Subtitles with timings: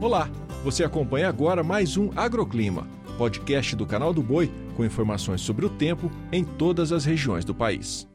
[0.00, 0.30] Olá,
[0.64, 5.68] você acompanha agora mais um Agroclima, podcast do canal do Boi com informações sobre o
[5.68, 8.08] tempo em todas as regiões do país.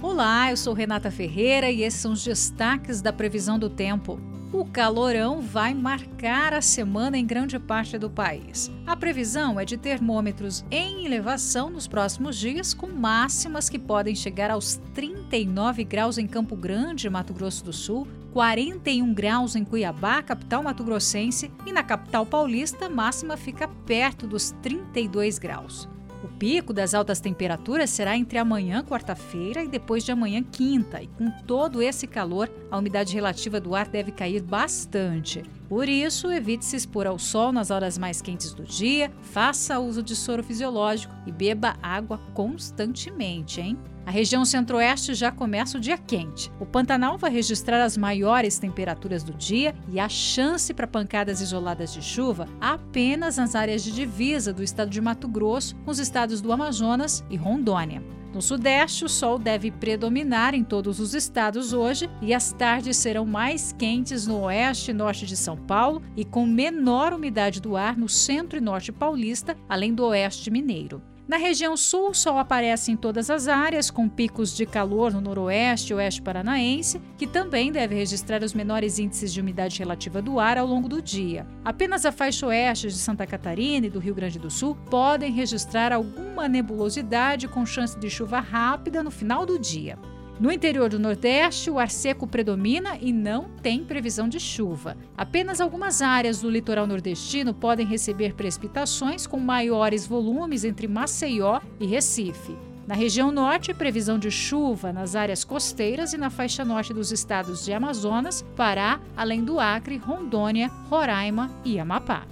[0.00, 4.20] Olá, eu sou Renata Ferreira e esses são os destaques da previsão do tempo.
[4.52, 8.70] O calorão vai marcar a semana em grande parte do país.
[8.86, 14.50] A previsão é de termômetros em elevação nos próximos dias, com máximas que podem chegar
[14.50, 20.62] aos 39 graus em Campo Grande, Mato Grosso do Sul, 41 graus em Cuiabá, capital
[20.62, 25.88] mato-grossense, e na capital paulista, máxima fica perto dos 32 graus.
[26.22, 31.08] O pico das altas temperaturas será entre amanhã, quarta-feira, e depois de amanhã, quinta, e
[31.08, 35.42] com todo esse calor, a umidade relativa do ar deve cair bastante.
[35.72, 40.02] Por isso, evite se expor ao sol nas horas mais quentes do dia, faça uso
[40.02, 43.78] de soro fisiológico e beba água constantemente, hein?
[44.04, 46.52] A região centro-oeste já começa o dia quente.
[46.60, 51.90] O Pantanal vai registrar as maiores temperaturas do dia e a chance para pancadas isoladas
[51.94, 56.42] de chuva apenas nas áreas de divisa do estado de Mato Grosso com os estados
[56.42, 58.02] do Amazonas e Rondônia.
[58.32, 63.26] No Sudeste, o sol deve predominar em todos os estados hoje e as tardes serão
[63.26, 67.94] mais quentes no oeste e norte de São Paulo e com menor umidade do ar
[67.94, 71.02] no centro e norte paulista, além do oeste mineiro.
[71.32, 75.20] Na região sul, o sol aparece em todas as áreas, com picos de calor no
[75.22, 80.38] noroeste e oeste paranaense, que também deve registrar os menores índices de umidade relativa do
[80.38, 81.46] ar ao longo do dia.
[81.64, 85.90] Apenas a faixa oeste de Santa Catarina e do Rio Grande do Sul podem registrar
[85.90, 89.98] alguma nebulosidade com chance de chuva rápida no final do dia.
[90.42, 94.96] No interior do Nordeste, o ar seco predomina e não tem previsão de chuva.
[95.16, 101.86] Apenas algumas áreas do litoral nordestino podem receber precipitações com maiores volumes entre Maceió e
[101.86, 102.56] Recife.
[102.88, 107.64] Na região norte, previsão de chuva nas áreas costeiras e na faixa norte dos estados
[107.64, 112.31] de Amazonas, Pará, além do Acre, Rondônia, Roraima e Amapá.